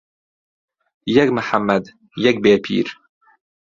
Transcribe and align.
يهک 1.15 1.29
محەممەد 1.37 1.85
يهک 2.23 2.37
بێ 2.43 2.53
پیر 2.65 2.87